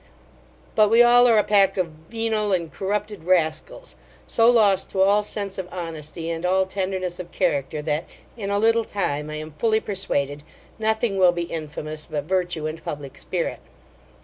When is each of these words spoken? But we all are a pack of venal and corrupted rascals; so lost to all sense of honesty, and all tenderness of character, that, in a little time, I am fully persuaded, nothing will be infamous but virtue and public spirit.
But 0.73 0.89
we 0.89 1.03
all 1.03 1.27
are 1.27 1.37
a 1.37 1.43
pack 1.43 1.77
of 1.77 1.91
venal 2.09 2.51
and 2.53 2.71
corrupted 2.71 3.23
rascals; 3.25 3.93
so 4.25 4.49
lost 4.49 4.89
to 4.89 5.01
all 5.01 5.21
sense 5.21 5.59
of 5.59 5.71
honesty, 5.71 6.31
and 6.31 6.43
all 6.43 6.65
tenderness 6.65 7.19
of 7.19 7.31
character, 7.31 7.83
that, 7.83 8.05
in 8.35 8.49
a 8.49 8.57
little 8.57 8.83
time, 8.83 9.29
I 9.29 9.35
am 9.35 9.51
fully 9.59 9.79
persuaded, 9.79 10.41
nothing 10.79 11.19
will 11.19 11.31
be 11.31 11.43
infamous 11.43 12.07
but 12.07 12.23
virtue 12.23 12.65
and 12.65 12.83
public 12.83 13.15
spirit. 13.15 13.59